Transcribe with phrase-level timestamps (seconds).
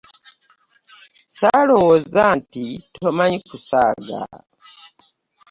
[1.31, 2.65] Ssaalowooza nti
[3.01, 4.21] tomanyi kusaaga.